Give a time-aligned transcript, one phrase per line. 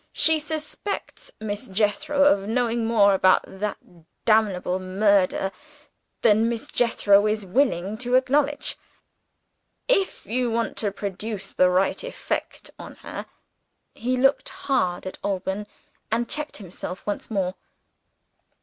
[0.13, 3.77] She suspects Miss Jethro of knowing more about that
[4.25, 5.51] damnable murder
[6.23, 8.77] than Miss Jethro is willing to acknowledge.
[9.87, 13.27] If you want to produce the right effect on her"
[13.93, 15.67] he looked hard at Alban
[16.11, 17.53] and checked himself once more.